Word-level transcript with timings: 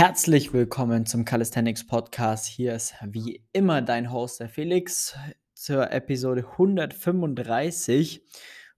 Herzlich 0.00 0.54
willkommen 0.54 1.04
zum 1.04 1.26
Calisthenics 1.26 1.86
Podcast. 1.86 2.46
Hier 2.46 2.74
ist 2.74 2.94
wie 3.02 3.44
immer 3.52 3.82
dein 3.82 4.10
Host, 4.10 4.40
der 4.40 4.48
Felix, 4.48 5.14
zur 5.52 5.92
Episode 5.92 6.46
135. 6.52 8.26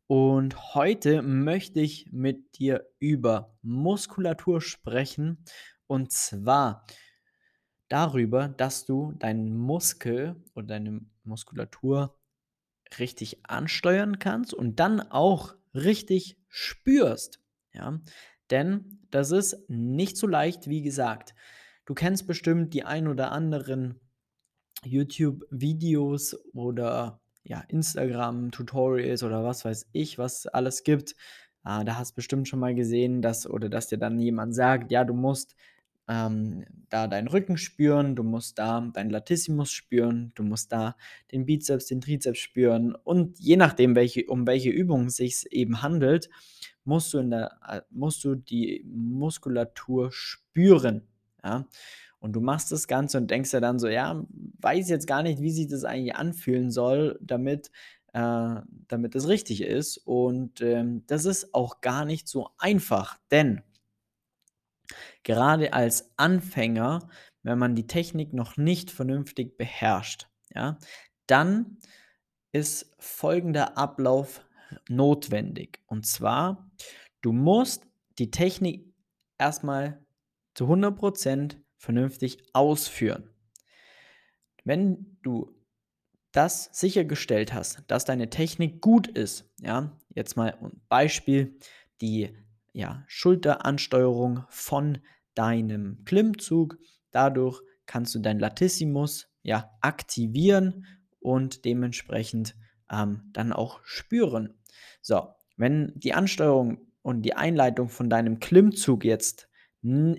Und 0.09 0.75
heute 0.75 1.23
möchte 1.23 1.79
ich 1.79 2.11
mit 2.11 2.59
dir 2.59 2.91
über 2.99 3.57
Muskulatur 3.63 4.61
sprechen. 4.61 5.45
Und 5.87 6.11
zwar 6.11 6.85
darüber, 7.87 8.49
dass 8.49 8.85
du 8.85 9.13
deinen 9.13 9.57
Muskel 9.57 10.43
oder 10.57 10.67
deine 10.67 11.03
Muskulatur 11.23 12.19
richtig 12.99 13.49
ansteuern 13.49 14.19
kannst 14.19 14.55
und 14.55 14.81
dann 14.81 15.01
auch 15.01 15.55
richtig 15.73 16.37
spürst. 16.49 17.41
Ja, 17.73 18.01
denn 18.53 19.01
das 19.11 19.31
ist 19.31 19.69
nicht 19.69 20.17
so 20.17 20.27
leicht, 20.27 20.69
wie 20.69 20.83
gesagt. 20.83 21.35
Du 21.85 21.95
kennst 21.95 22.27
bestimmt 22.27 22.75
die 22.75 22.85
ein 22.85 23.09
oder 23.09 23.33
anderen 23.33 24.01
YouTube-Videos 24.85 26.37
oder 26.55 27.21
ja, 27.45 27.61
Instagram-Tutorials 27.69 29.23
oder 29.23 29.45
was 29.45 29.65
weiß 29.65 29.89
ich, 29.93 30.19
was 30.19 30.47
alles 30.47 30.85
gibt. 30.85 31.13
Äh, 31.65 31.85
da 31.85 31.97
hast 31.99 32.13
du 32.13 32.17
bestimmt 32.17 32.49
schon 32.49 32.61
mal 32.61 32.75
gesehen, 32.75 33.23
dass 33.23 33.49
oder 33.49 33.69
dass 33.69 33.89
dir 33.89 33.99
dann 33.99 34.19
jemand 34.19 34.55
sagt, 34.55 34.93
ja, 34.93 35.05
du 35.05 35.15
musst 35.15 35.57
ähm, 36.09 36.65
da 36.89 37.07
deinen 37.07 37.29
Rücken 37.29 37.57
spüren, 37.57 38.17
du 38.17 38.23
musst 38.23 38.59
da 38.59 38.81
deinen 38.81 39.11
Latissimus 39.11 39.71
spüren, 39.71 40.33
du 40.35 40.43
musst 40.43 40.73
da 40.73 40.97
den 41.31 41.47
Bizeps, 41.47 41.87
den 41.87 42.01
Trizeps 42.01 42.39
spüren 42.39 42.95
und 42.95 43.39
je 43.39 43.57
nachdem, 43.57 43.95
welche, 43.95 44.27
um 44.27 44.47
welche 44.47 44.71
Übung 44.71 45.07
es 45.07 45.17
sich 45.17 45.47
eben 45.51 45.83
handelt, 45.83 46.29
musst 46.85 47.13
du, 47.15 47.19
in 47.19 47.31
der, 47.31 47.59
äh, 47.67 47.81
musst 47.91 48.25
du 48.25 48.35
die 48.35 48.85
Muskulatur 48.87 50.11
spüren. 50.13 51.07
Ja? 51.43 51.67
Und 52.19 52.35
du 52.35 52.41
machst 52.41 52.71
das 52.71 52.87
Ganze 52.87 53.19
und 53.19 53.31
denkst 53.31 53.53
ja 53.53 53.61
dann 53.61 53.79
so, 53.79 53.89
ja, 53.89 54.25
weiß 54.61 54.89
jetzt 54.89 55.07
gar 55.07 55.23
nicht, 55.23 55.41
wie 55.41 55.51
sich 55.51 55.69
das 55.69 55.85
eigentlich 55.85 56.15
anfühlen 56.15 56.71
soll, 56.71 57.19
damit, 57.21 57.71
äh, 58.13 58.57
damit 58.89 59.15
es 59.15 59.29
richtig 59.29 59.63
ist. 59.63 59.99
Und 59.99 60.61
ähm, 60.61 61.05
das 61.07 61.25
ist 61.25 61.55
auch 61.55 61.81
gar 61.81 62.05
nicht 62.05 62.29
so 62.29 62.51
einfach, 62.59 63.19
denn 63.31 63.63
gerade 65.25 65.73
als 65.73 66.13
Anfänger, 66.17 67.09
wenn 67.43 67.59
man 67.59 67.75
die 67.75 67.87
Technik 67.87 68.33
noch 68.33 68.57
nicht 68.57 68.91
vernünftig 68.91 69.57
beherrscht, 69.57 70.29
ja, 70.55 70.79
dann 71.27 71.79
ist 72.53 72.95
folgender 72.99 73.79
Ablauf 73.79 74.45
notwendig. 74.89 75.81
Und 75.87 76.07
zwar, 76.07 76.71
du 77.21 77.33
musst 77.33 77.87
die 78.19 78.31
Technik 78.31 78.93
erstmal 79.39 80.05
zu 80.55 80.67
100% 80.67 81.57
vernünftig 81.77 82.43
ausführen. 82.53 83.31
Wenn 84.65 85.19
du 85.23 85.55
das 86.31 86.71
sichergestellt 86.73 87.53
hast, 87.53 87.83
dass 87.89 88.05
deine 88.05 88.31
Technik 88.31 88.81
gut 88.81 89.07
ist, 89.07 89.51
ja, 89.61 89.99
jetzt 90.15 90.37
mal 90.37 90.55
ein 90.61 90.81
Beispiel, 90.89 91.59
die 92.01 92.35
ja, 92.73 93.05
Schulteransteuerung 93.07 94.45
von 94.49 94.99
deinem 95.35 96.05
Klimmzug. 96.05 96.79
Dadurch 97.11 97.61
kannst 97.87 98.15
du 98.15 98.21
dein 98.21 98.39
Latissimus 98.39 99.29
ja 99.43 99.71
aktivieren 99.81 100.87
und 101.21 101.65
dementsprechend 101.65 102.57
ähm, 102.93 103.31
dann 103.33 103.53
auch 103.53 103.81
spüren. 103.85 104.55
So, 105.01 105.35
wenn 105.57 105.93
die 105.97 106.15
Ansteuerung 106.15 106.87
und 107.03 107.23
die 107.23 107.35
Einleitung 107.35 107.89
von 107.89 108.09
deinem 108.09 108.39
Klimmzug 108.39 109.05
jetzt 109.05 109.49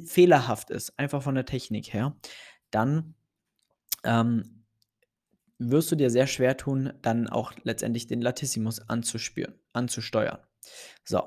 fehlerhaft 0.05 0.71
ist, 0.71 0.99
einfach 0.99 1.23
von 1.23 1.35
der 1.35 1.45
Technik 1.45 1.93
her, 1.93 2.17
dann 2.69 3.15
ähm, 4.03 4.65
wirst 5.57 5.91
du 5.91 5.95
dir 5.95 6.09
sehr 6.09 6.27
schwer 6.27 6.57
tun, 6.57 6.91
dann 7.01 7.29
auch 7.29 7.53
letztendlich 7.63 8.07
den 8.07 8.21
Latissimus 8.21 8.81
anzuspüren, 8.89 9.55
anzusteuern. 9.71 10.39
So, 11.05 11.21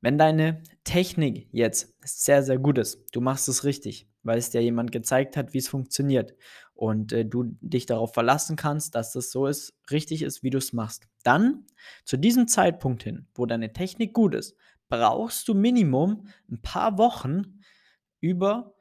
wenn 0.00 0.16
deine 0.16 0.62
Technik 0.84 1.48
jetzt 1.52 1.94
sehr, 2.02 2.42
sehr 2.42 2.58
gut 2.58 2.78
ist, 2.78 3.04
du 3.12 3.20
machst 3.20 3.48
es 3.48 3.64
richtig, 3.64 4.08
weil 4.22 4.38
es 4.38 4.50
dir 4.50 4.62
jemand 4.62 4.92
gezeigt 4.92 5.36
hat, 5.36 5.52
wie 5.52 5.58
es 5.58 5.68
funktioniert 5.68 6.34
und 6.82 7.12
äh, 7.12 7.24
du 7.24 7.44
dich 7.60 7.86
darauf 7.86 8.12
verlassen 8.12 8.56
kannst, 8.56 8.96
dass 8.96 9.14
es 9.14 9.30
so 9.30 9.46
ist, 9.46 9.72
richtig 9.92 10.22
ist, 10.22 10.42
wie 10.42 10.50
du 10.50 10.58
es 10.58 10.72
machst. 10.72 11.06
Dann, 11.22 11.64
zu 12.04 12.16
diesem 12.16 12.48
Zeitpunkt 12.48 13.04
hin, 13.04 13.28
wo 13.36 13.46
deine 13.46 13.72
Technik 13.72 14.12
gut 14.12 14.34
ist, 14.34 14.56
brauchst 14.88 15.46
du 15.46 15.54
Minimum 15.54 16.26
ein 16.50 16.60
paar 16.60 16.98
Wochen 16.98 17.60
über 18.18 18.74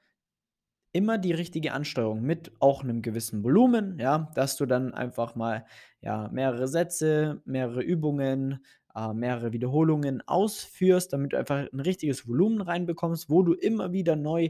immer 0.94 1.19
die 1.19 1.31
richtige 1.31 1.73
Ansteuerung 1.73 2.23
mit 2.23 2.51
auch 2.59 2.84
einem 2.84 3.03
gewissen 3.03 3.44
Volumen, 3.44 4.00
ja, 4.00 4.31
dass 4.34 4.57
du 4.57 4.66
dann 4.66 4.95
einfach 4.95 5.35
mal 5.35 5.67
ja, 6.01 6.28
mehrere 6.34 6.67
Sätze, 6.67 7.44
mehrere 7.45 7.84
Übungen, 7.84 8.66
äh, 8.95 9.13
mehrere 9.13 9.53
Wiederholungen 9.53 10.28
ausführst, 10.28 11.13
damit 11.13 11.34
du 11.34 11.38
einfach 11.38 11.72
ein 11.72 11.79
richtiges 11.79 12.28
Volumen 12.28 12.61
reinbekommst, 12.61 13.29
wo 13.29 13.44
du 13.44 13.53
immer 13.53 13.91
wieder 13.91 14.16
neu 14.16 14.50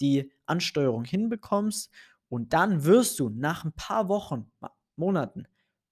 die 0.00 0.32
Ansteuerung 0.46 1.04
hinbekommst 1.04 1.90
und 2.28 2.52
dann 2.52 2.84
wirst 2.84 3.20
du 3.20 3.28
nach 3.28 3.64
ein 3.64 3.72
paar 3.72 4.08
Wochen, 4.08 4.50
Monaten 4.96 5.46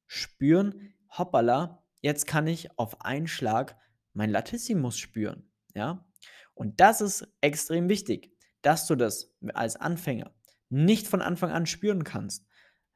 spüren, 0.06 0.94
hoppala, 1.10 1.84
jetzt 2.00 2.26
kann 2.26 2.46
ich 2.46 2.78
auf 2.78 3.00
einen 3.02 3.26
Schlag 3.26 3.76
mein 4.12 4.30
Latissimus 4.30 4.98
spüren, 4.98 5.50
ja? 5.74 6.06
Und 6.54 6.80
das 6.80 7.00
ist 7.00 7.26
extrem 7.40 7.88
wichtig, 7.88 8.32
dass 8.62 8.86
du 8.86 8.94
das 8.94 9.34
als 9.54 9.76
Anfänger 9.76 10.32
nicht 10.68 11.06
von 11.08 11.20
Anfang 11.20 11.50
an 11.50 11.66
spüren 11.66 12.04
kannst, 12.04 12.46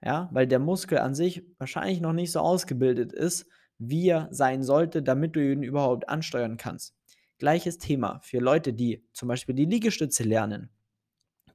ja, 0.01 0.29
weil 0.33 0.47
der 0.47 0.61
Muskel 0.61 0.99
an 0.99 1.15
sich 1.15 1.45
wahrscheinlich 1.59 2.01
noch 2.01 2.13
nicht 2.13 2.33
so 2.33 2.41
ausgebildet 2.41 3.13
ist, 3.13 3.47
wie 3.79 4.09
er 4.09 4.29
sein 4.31 4.63
sollte, 4.63 5.03
damit 5.03 5.37
du 5.37 5.53
ihn 5.53 5.63
überhaupt 5.63 6.09
ansteuern 6.09 6.57
kannst. 6.57 6.97
Gleiches 7.39 7.79
Thema 7.79 8.21
für 8.23 8.39
Leute, 8.39 8.73
die 8.73 9.07
zum 9.13 9.29
Beispiel 9.29 9.55
die 9.55 9.65
Liegestütze 9.65 10.25
lernen. 10.25 10.71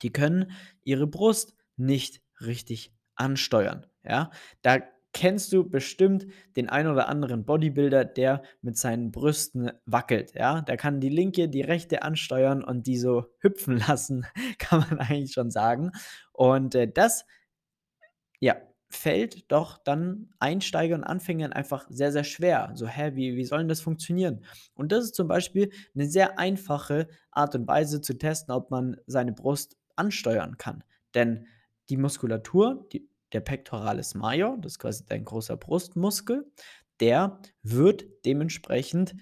Die 0.02 0.12
können 0.12 0.52
ihre 0.84 1.08
Brust 1.08 1.56
nicht 1.78 2.22
richtig 2.42 2.94
ansteuern. 3.16 3.86
Ja, 4.04 4.32
da 4.62 4.80
kennst 5.14 5.54
du 5.54 5.70
bestimmt 5.70 6.26
den 6.56 6.70
ein 6.70 6.88
oder 6.88 7.08
anderen 7.08 7.46
Bodybuilder, 7.46 8.04
der 8.04 8.42
mit 8.62 8.78
seinen 8.78 9.12
Brüsten 9.12 9.72
wackelt. 9.86 10.34
Ja, 10.34 10.62
der 10.62 10.76
kann 10.76 11.00
die 11.00 11.10
linke, 11.10 11.48
die 11.48 11.62
rechte 11.62 12.02
ansteuern 12.02 12.64
und 12.64 12.88
die 12.88 12.98
so 12.98 13.26
hüpfen 13.40 13.78
lassen, 13.88 14.26
kann 14.58 14.80
man 14.80 15.00
eigentlich 15.00 15.34
schon 15.34 15.52
sagen. 15.52 15.92
Und 16.34 16.76
äh, 16.76 16.92
das, 16.92 17.26
ja, 18.40 18.56
fällt 18.90 19.52
doch 19.52 19.80
dann 19.80 20.30
Einsteiger 20.40 20.96
und 20.96 21.04
Anfängern 21.04 21.52
einfach 21.52 21.88
sehr, 21.90 22.12
sehr 22.12 22.24
schwer. 22.24 22.72
So, 22.76 22.88
hä, 22.88 23.12
wie, 23.16 23.36
wie 23.36 23.46
soll 23.46 23.60
denn 23.60 23.68
das 23.68 23.82
funktionieren? 23.82 24.44
Und 24.76 24.92
das 24.92 25.06
ist 25.06 25.16
zum 25.16 25.28
Beispiel 25.28 25.72
eine 25.96 26.06
sehr 26.08 26.38
einfache 26.38 27.08
Art 27.32 27.56
und 27.56 27.68
Weise 27.68 28.02
zu 28.02 28.18
testen, 28.18 28.54
ob 28.54 28.70
man 28.70 28.98
seine 29.08 29.34
Brust 29.34 29.78
ansteuern 29.96 30.58
kann. 30.58 30.84
Denn 31.16 31.48
die 31.90 31.98
Muskulatur, 31.98 32.88
die, 32.92 33.10
der 33.34 33.42
Pectoralis 33.42 34.16
major, 34.16 34.58
das 34.60 34.74
ist 34.74 34.80
quasi 34.80 35.06
dein 35.06 35.26
großer 35.26 35.58
Brustmuskel, 35.58 36.46
der 37.00 37.40
wird 37.64 38.06
dementsprechend 38.26 39.16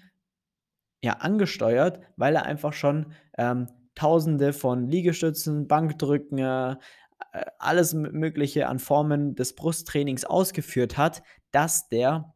ja 1.02 1.14
angesteuert, 1.14 2.00
weil 2.16 2.36
er 2.36 2.44
einfach 2.44 2.72
schon 2.72 3.12
ähm, 3.36 3.68
Tausende 3.94 4.54
von 4.54 4.88
Liegestützen, 4.88 5.68
Bankdrücken, 5.68 6.38
äh, 6.38 6.72
äh, 7.32 7.44
alles 7.58 7.92
Mögliche 7.92 8.68
an 8.68 8.78
Formen 8.78 9.34
des 9.34 9.54
Brusttrainings 9.54 10.24
ausgeführt 10.24 10.96
hat, 10.96 11.22
dass 11.50 11.88
der 11.88 12.34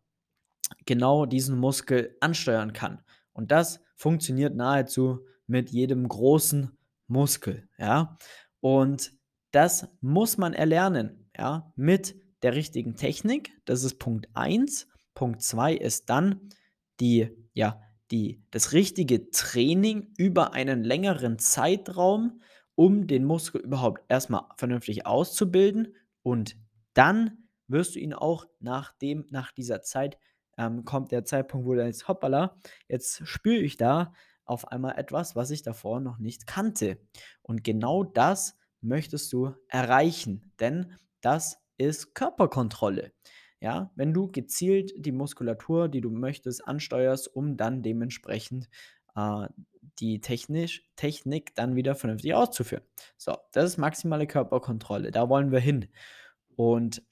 genau 0.85 1.25
diesen 1.25 1.59
Muskel 1.59 2.17
ansteuern 2.21 2.73
kann. 2.73 3.03
Und 3.33 3.53
das 3.53 3.81
funktioniert 3.95 4.55
nahezu 4.55 5.25
mit 5.47 5.71
jedem 5.71 6.09
großen 6.09 6.77
Muskel, 7.07 7.69
ja. 7.79 8.19
Und 8.61 9.16
das 9.57 9.89
muss 10.03 10.37
man 10.37 10.53
erlernen, 10.53 11.31
ja, 11.35 11.73
mit 11.77 12.15
der 12.43 12.55
richtigen 12.55 12.95
Technik. 12.95 13.53
Das 13.65 13.85
ist 13.85 13.99
Punkt 13.99 14.29
1. 14.35 14.87
Punkt 15.15 15.41
2 15.41 15.73
ist 15.73 16.11
dann 16.11 16.51
die, 17.01 17.31
ja, 17.55 17.81
die, 18.11 18.45
das 18.51 18.75
richtige 18.75 19.31
Training 19.31 20.13
über 20.19 20.53
einen 20.53 20.85
längeren 20.85 21.39
Zeitraum, 21.39 22.43
um 22.75 23.07
den 23.07 23.25
Muskel 23.25 23.63
überhaupt 23.63 24.03
erstmal 24.09 24.45
vernünftig 24.59 25.07
auszubilden 25.07 25.97
und 26.23 26.59
dann 26.93 27.49
wirst 27.67 27.95
du 27.95 28.01
ihn 28.01 28.13
auch 28.13 28.45
nach 28.61 28.93
dem, 28.99 29.25
nach 29.31 29.53
dieser 29.53 29.81
Zeit, 29.81 30.19
ähm, 30.59 30.85
kommt 30.85 31.13
der 31.13 31.25
Zeitpunkt, 31.25 31.67
wo 31.67 31.73
du 31.73 31.83
jetzt, 31.83 32.09
hoppala, 32.09 32.61
jetzt 32.89 33.27
spüre 33.27 33.63
ich 33.63 33.79
da 33.79 34.13
auf 34.45 34.69
einmal 34.69 34.99
etwas, 34.99 35.35
was 35.35 35.51
ich 35.51 35.63
davor 35.63 36.01
noch 36.01 36.19
nicht 36.19 36.47
kannte. 36.47 36.99
Und 37.41 37.65
genau 37.65 38.05
das 38.05 38.55
möchtest 38.87 39.33
du 39.33 39.55
erreichen, 39.69 40.53
denn 40.61 40.93
das 41.21 41.59
ist 41.77 42.15
Körperkontrolle. 42.15 43.13
Ja, 43.61 43.91
wenn 43.95 44.13
du 44.13 44.31
gezielt 44.31 44.93
die 44.97 45.13
Muskulatur, 45.13 45.89
die 45.89 46.01
du 46.01 46.11
möchtest, 46.11 46.67
ansteuerst, 46.67 47.35
um 47.35 47.57
dann 47.57 47.83
dementsprechend 47.83 48.69
äh, 49.15 49.49
die 49.99 50.21
technisch, 50.21 50.85
Technik 50.97 51.55
dann 51.55 51.75
wieder 51.75 51.95
vernünftig 51.95 52.35
auszuführen. 52.35 52.85
So, 53.17 53.37
das 53.53 53.65
ist 53.65 53.79
maximale 53.79 54.27
Körperkontrolle. 54.27 55.11
Da 55.11 55.29
wollen 55.29 55.53
wir 55.53 55.61
hin. 55.61 55.89
Und 56.55 57.03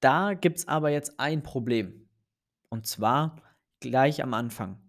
da 0.00 0.34
gibt 0.34 0.58
es 0.58 0.68
aber 0.68 0.90
jetzt 0.90 1.20
ein 1.20 1.42
Problem. 1.42 2.08
Und 2.68 2.86
zwar 2.86 3.42
gleich 3.80 4.22
am 4.22 4.34
Anfang. 4.34 4.80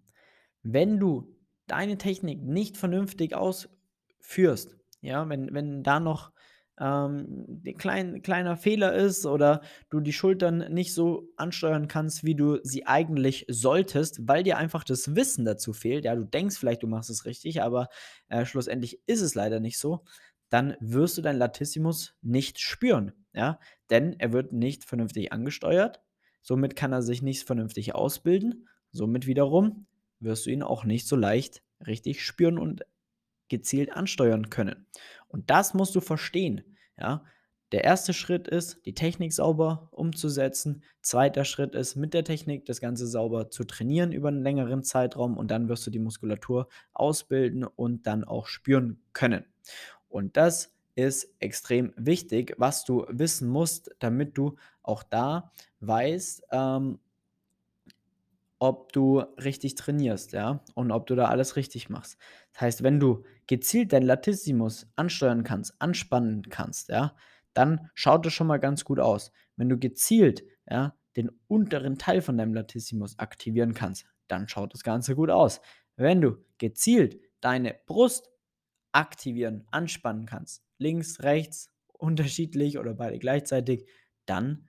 Wenn 0.62 0.98
du 0.98 1.36
deine 1.66 1.98
Technik 1.98 2.42
nicht 2.42 2.76
vernünftig 2.76 3.34
ausführst, 3.34 4.77
ja, 5.00 5.28
wenn, 5.28 5.52
wenn 5.52 5.82
da 5.82 6.00
noch 6.00 6.32
ähm, 6.80 7.60
ein 7.64 7.76
klein, 7.76 8.22
kleiner 8.22 8.56
Fehler 8.56 8.94
ist 8.94 9.26
oder 9.26 9.62
du 9.90 10.00
die 10.00 10.12
Schultern 10.12 10.72
nicht 10.72 10.94
so 10.94 11.28
ansteuern 11.36 11.88
kannst, 11.88 12.24
wie 12.24 12.34
du 12.34 12.58
sie 12.62 12.86
eigentlich 12.86 13.46
solltest, 13.48 14.26
weil 14.28 14.42
dir 14.42 14.56
einfach 14.56 14.84
das 14.84 15.14
Wissen 15.14 15.44
dazu 15.44 15.72
fehlt. 15.72 16.04
Ja, 16.04 16.14
du 16.14 16.24
denkst 16.24 16.56
vielleicht, 16.56 16.82
du 16.82 16.86
machst 16.86 17.10
es 17.10 17.24
richtig, 17.24 17.62
aber 17.62 17.88
äh, 18.28 18.44
schlussendlich 18.44 19.00
ist 19.06 19.20
es 19.20 19.34
leider 19.34 19.60
nicht 19.60 19.78
so. 19.78 20.04
Dann 20.50 20.76
wirst 20.80 21.18
du 21.18 21.22
deinen 21.22 21.38
Latissimus 21.38 22.14
nicht 22.22 22.58
spüren, 22.58 23.12
ja, 23.34 23.58
denn 23.90 24.18
er 24.18 24.32
wird 24.32 24.52
nicht 24.52 24.84
vernünftig 24.84 25.32
angesteuert. 25.32 26.00
Somit 26.42 26.76
kann 26.76 26.92
er 26.92 27.02
sich 27.02 27.20
nicht 27.20 27.46
vernünftig 27.46 27.94
ausbilden. 27.94 28.68
Somit 28.92 29.26
wiederum 29.26 29.86
wirst 30.20 30.46
du 30.46 30.50
ihn 30.50 30.62
auch 30.62 30.84
nicht 30.84 31.06
so 31.06 31.16
leicht 31.16 31.62
richtig 31.86 32.24
spüren 32.24 32.58
und 32.58 32.84
gezielt 33.48 33.92
ansteuern 33.92 34.50
können. 34.50 34.86
Und 35.28 35.50
das 35.50 35.74
musst 35.74 35.94
du 35.94 36.00
verstehen. 36.00 36.62
Ja? 36.98 37.24
Der 37.72 37.84
erste 37.84 38.14
Schritt 38.14 38.48
ist, 38.48 38.80
die 38.86 38.94
Technik 38.94 39.32
sauber 39.34 39.88
umzusetzen. 39.90 40.82
Zweiter 41.02 41.44
Schritt 41.44 41.74
ist, 41.74 41.96
mit 41.96 42.14
der 42.14 42.24
Technik 42.24 42.64
das 42.64 42.80
Ganze 42.80 43.06
sauber 43.06 43.50
zu 43.50 43.64
trainieren 43.64 44.10
über 44.12 44.28
einen 44.28 44.42
längeren 44.42 44.82
Zeitraum 44.82 45.36
und 45.36 45.50
dann 45.50 45.68
wirst 45.68 45.86
du 45.86 45.90
die 45.90 45.98
Muskulatur 45.98 46.68
ausbilden 46.94 47.64
und 47.64 48.06
dann 48.06 48.24
auch 48.24 48.46
spüren 48.46 49.02
können. 49.12 49.44
Und 50.08 50.38
das 50.38 50.72
ist 50.94 51.34
extrem 51.40 51.92
wichtig, 51.96 52.54
was 52.56 52.84
du 52.84 53.04
wissen 53.08 53.48
musst, 53.48 53.90
damit 53.98 54.38
du 54.38 54.56
auch 54.82 55.02
da 55.02 55.52
weißt, 55.80 56.44
ähm, 56.50 56.98
ob 58.58 58.92
du 58.92 59.20
richtig 59.36 59.74
trainierst, 59.74 60.32
ja, 60.32 60.64
und 60.74 60.90
ob 60.90 61.06
du 61.06 61.14
da 61.14 61.26
alles 61.26 61.54
richtig 61.54 61.88
machst. 61.90 62.18
Das 62.52 62.62
heißt, 62.62 62.82
wenn 62.82 62.98
du 62.98 63.24
gezielt 63.48 63.92
dein 63.92 64.04
Latissimus 64.04 64.86
ansteuern 64.94 65.42
kannst, 65.42 65.74
anspannen 65.80 66.42
kannst, 66.48 66.90
ja, 66.90 67.16
dann 67.54 67.90
schaut 67.94 68.24
es 68.26 68.32
schon 68.32 68.46
mal 68.46 68.58
ganz 68.58 68.84
gut 68.84 69.00
aus. 69.00 69.32
Wenn 69.56 69.68
du 69.68 69.78
gezielt, 69.78 70.44
ja, 70.70 70.96
den 71.16 71.30
unteren 71.48 71.98
Teil 71.98 72.22
von 72.22 72.38
deinem 72.38 72.54
Latissimus 72.54 73.18
aktivieren 73.18 73.74
kannst, 73.74 74.06
dann 74.28 74.46
schaut 74.46 74.74
das 74.74 74.84
Ganze 74.84 75.16
gut 75.16 75.30
aus. 75.30 75.60
Wenn 75.96 76.20
du 76.20 76.36
gezielt 76.58 77.18
deine 77.40 77.74
Brust 77.86 78.30
aktivieren, 78.92 79.66
anspannen 79.72 80.26
kannst, 80.26 80.62
links, 80.78 81.20
rechts, 81.22 81.72
unterschiedlich 81.88 82.78
oder 82.78 82.94
beide 82.94 83.18
gleichzeitig, 83.18 83.88
dann 84.26 84.68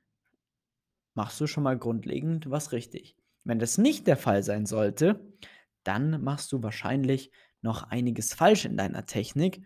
machst 1.14 1.40
du 1.40 1.48
schon 1.48 1.64
mal 1.64 1.78
grundlegend 1.78 2.50
was 2.50 2.72
richtig. 2.72 3.16
Wenn 3.44 3.60
das 3.60 3.78
nicht 3.78 4.08
der 4.08 4.18
Fall 4.18 4.42
sein 4.44 4.66
sollte, 4.66 5.34
dann 5.84 6.24
machst 6.24 6.52
du 6.52 6.64
wahrscheinlich 6.64 7.32
noch 7.62 7.84
einiges 7.84 8.34
falsch 8.34 8.66
in 8.66 8.78
deiner 8.78 9.06
Technik. 9.06 9.62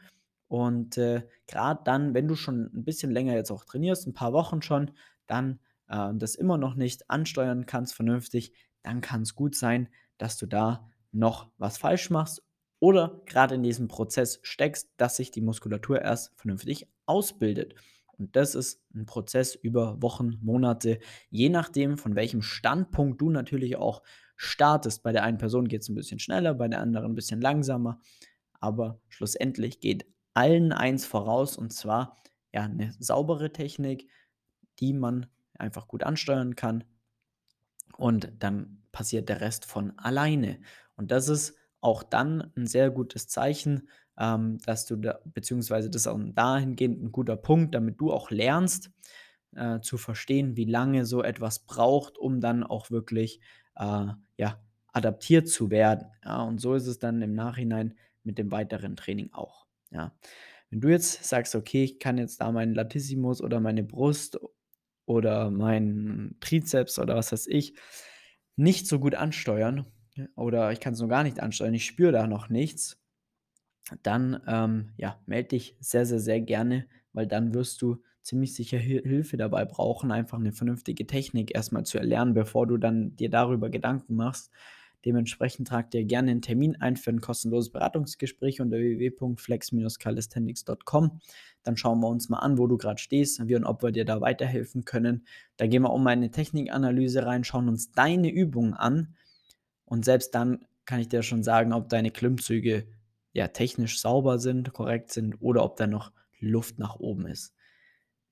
Und 0.48 0.98
äh, 0.98 1.28
gerade 1.48 1.82
dann, 1.84 2.14
wenn 2.14 2.28
du 2.28 2.36
schon 2.36 2.70
ein 2.74 2.84
bisschen 2.84 3.12
länger 3.12 3.34
jetzt 3.34 3.52
auch 3.52 3.66
trainierst, 3.66 4.08
ein 4.08 4.14
paar 4.14 4.34
Wochen 4.34 4.62
schon, 4.62 4.92
dann 5.28 5.60
äh, 5.88 6.10
das 6.14 6.36
immer 6.36 6.58
noch 6.58 6.76
nicht 6.76 7.10
ansteuern 7.10 7.66
kannst 7.66 7.96
vernünftig, 7.96 8.54
dann 8.84 9.02
kann 9.02 9.22
es 9.22 9.36
gut 9.36 9.56
sein, 9.56 9.90
dass 10.18 10.38
du 10.38 10.46
da 10.46 10.90
noch 11.12 11.50
was 11.58 11.78
falsch 11.78 12.10
machst 12.10 12.44
oder 12.80 13.22
gerade 13.26 13.56
in 13.56 13.64
diesem 13.64 13.88
Prozess 13.88 14.40
steckst, 14.44 14.92
dass 14.98 15.16
sich 15.16 15.32
die 15.32 15.42
Muskulatur 15.42 16.02
erst 16.02 16.34
vernünftig 16.36 16.88
ausbildet. 17.06 17.76
Und 18.18 18.36
das 18.36 18.56
ist 18.56 18.82
ein 18.94 19.06
Prozess 19.06 19.56
über 19.56 20.02
Wochen, 20.02 20.38
Monate, 20.42 21.00
je 21.30 21.50
nachdem, 21.50 21.98
von 21.98 22.16
welchem 22.16 22.42
Standpunkt 22.42 23.22
du 23.22 23.30
natürlich 23.30 23.78
auch 23.78 24.04
startest. 24.44 25.04
Bei 25.04 25.12
der 25.12 25.24
einen 25.24 25.38
Person 25.38 25.68
geht 25.68 25.82
es 25.82 25.90
ein 25.90 25.96
bisschen 25.96 26.20
schneller, 26.20 26.54
bei 26.54 26.68
der 26.68 26.82
anderen 26.82 27.12
ein 27.12 27.16
bisschen 27.16 27.42
langsamer. 27.42 28.00
Aber 28.60 29.00
schlussendlich 29.10 29.80
geht 29.80 30.06
allen 30.34 30.72
eins 30.72 31.06
voraus 31.06 31.58
und 31.58 31.72
zwar 31.74 32.18
ja 32.54 32.64
eine 32.64 32.94
saubere 33.00 33.52
Technik, 33.52 34.10
die 34.80 34.94
man 34.94 35.28
einfach 35.58 35.88
gut 35.88 36.04
ansteuern 36.04 36.56
kann. 36.56 36.84
Und 37.98 38.32
dann 38.40 38.84
passiert 38.92 39.30
der 39.30 39.42
Rest 39.42 39.66
von 39.66 39.98
alleine. 39.98 40.60
Und 40.96 41.12
das 41.12 41.28
ist 41.28 41.56
auch 41.82 42.04
dann 42.04 42.52
ein 42.56 42.66
sehr 42.66 42.90
gutes 42.90 43.28
Zeichen, 43.28 43.90
ähm, 44.18 44.60
dass 44.66 44.86
du 44.86 44.96
da, 44.96 45.20
beziehungsweise 45.26 45.90
das 45.90 46.04
ist 46.04 46.08
auch 46.08 46.20
dahingehend 46.20 47.04
ein 47.04 47.12
guter 47.12 47.36
Punkt, 47.36 47.76
damit 47.76 48.00
du 48.00 48.12
auch 48.12 48.32
lernst 48.32 48.92
äh, 49.56 49.82
zu 49.82 49.98
verstehen, 49.98 50.56
wie 50.56 50.66
lange 50.66 51.06
so 51.06 51.24
etwas 51.24 51.60
braucht, 51.60 52.18
um 52.18 52.42
dann 52.42 52.64
auch 52.64 52.92
wirklich 52.92 53.40
äh, 53.76 54.08
ja, 54.38 54.62
adaptiert 54.92 55.48
zu 55.48 55.70
werden. 55.70 56.08
Ja, 56.24 56.44
und 56.44 56.60
so 56.60 56.76
ist 56.76 56.88
es 56.88 57.00
dann 57.00 57.22
im 57.22 57.34
Nachhinein 57.34 57.96
mit 58.24 58.38
dem 58.38 58.52
weiteren 58.52 58.96
Training 58.96 59.32
auch. 59.34 59.66
Ja. 59.92 60.16
Wenn 60.70 60.82
du 60.82 60.90
jetzt 60.90 61.24
sagst, 61.24 61.56
okay, 61.56 61.84
ich 61.84 62.00
kann 62.00 62.18
jetzt 62.18 62.42
da 62.42 62.52
meinen 62.52 62.74
Latissimus 62.74 63.42
oder 63.42 63.60
meine 63.60 63.84
Brust 63.84 64.40
oder 65.06 65.52
meinen 65.52 66.38
Trizeps 66.40 66.98
oder 66.98 67.16
was 67.16 67.32
weiß 67.32 67.48
ich 67.48 67.76
nicht 68.56 68.88
so 68.88 69.00
gut 69.00 69.16
ansteuern 69.16 69.86
oder 70.36 70.72
ich 70.72 70.80
kann 70.80 70.94
es 70.94 71.00
noch 71.00 71.10
gar 71.10 71.24
nicht 71.24 71.40
ansteuern, 71.40 71.74
ich 71.74 71.86
spüre 71.86 72.12
da 72.12 72.28
noch 72.28 72.50
nichts, 72.50 73.02
dann 74.02 74.42
ähm, 74.48 74.94
ja, 74.98 75.20
melde 75.26 75.50
dich 75.50 75.76
sehr, 75.80 76.06
sehr, 76.06 76.20
sehr 76.20 76.42
gerne, 76.42 76.88
weil 77.12 77.28
dann 77.28 77.54
wirst 77.54 77.82
du 77.82 78.02
ziemlich 78.24 78.56
sicher 78.56 78.80
Hilfe 78.80 79.38
dabei 79.38 79.66
brauchen, 79.66 80.12
einfach 80.12 80.40
eine 80.40 80.54
vernünftige 80.54 81.06
Technik 81.06 81.54
erstmal 81.54 81.86
zu 81.86 82.00
erlernen, 82.00 82.34
bevor 82.34 82.66
du 82.66 82.78
dann 82.78 83.16
dir 83.16 83.30
darüber 83.30 83.70
Gedanken 83.70 84.16
machst. 84.16 84.50
Dementsprechend 85.06 85.68
trag 85.68 85.92
dir 85.92 86.06
gerne 86.06 86.32
einen 86.32 86.42
Termin 86.42 86.78
ein 86.78 86.96
für 86.96 87.12
ein 87.12 87.20
kostenloses 87.20 87.74
Beratungsgespräch 87.74 88.62
unter 88.62 88.78
www.flex-calisthenics.com. 88.78 91.20
Dann 91.64 91.76
schauen 91.76 92.00
wir 92.00 92.08
uns 92.08 92.30
mal 92.30 92.40
an, 92.40 92.58
wo 92.58 92.68
du 92.68 92.78
gerade 92.78 93.02
stehst, 93.02 93.46
wie 93.46 93.58
und 93.58 93.66
ob 93.66 93.84
wir 93.84 93.92
dir 93.92 94.06
da 94.06 94.22
weiterhelfen 94.22 94.86
können. 94.86 95.26
Da 95.58 95.68
gehen 95.68 95.82
wir 95.82 95.92
um 95.92 96.08
eine 96.08 96.32
Technikanalyse 96.32 97.26
rein, 97.26 97.44
schauen 97.44 97.68
uns 97.68 97.92
deine 97.92 98.32
Übungen 98.32 98.74
an 98.74 99.14
und 99.84 100.06
selbst 100.06 100.34
dann 100.34 100.64
kann 100.86 101.02
ich 101.02 101.10
dir 101.10 101.22
schon 101.22 101.44
sagen, 101.44 101.74
ob 101.74 101.90
deine 101.90 102.12
Klimmzüge 102.12 102.88
ja 103.34 103.50
technisch 103.50 104.00
sauber 104.00 104.40
sind, 104.40 104.72
korrekt 104.74 105.12
sind 105.12 105.36
oder 105.42 105.64
ob 105.64 105.76
da 105.76 105.88
noch 105.88 106.14
Luft 106.40 106.80
nach 106.80 106.96
oben 106.96 107.28
ist. 107.28 107.54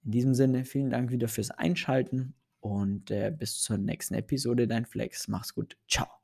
In 0.03 0.11
diesem 0.11 0.33
Sinne, 0.33 0.65
vielen 0.65 0.89
Dank 0.89 1.11
wieder 1.11 1.27
fürs 1.27 1.51
Einschalten 1.51 2.33
und 2.59 3.11
äh, 3.11 3.31
bis 3.37 3.61
zur 3.61 3.77
nächsten 3.77 4.15
Episode, 4.15 4.67
dein 4.67 4.85
Flex. 4.85 5.27
Mach's 5.27 5.53
gut. 5.53 5.77
Ciao. 5.87 6.20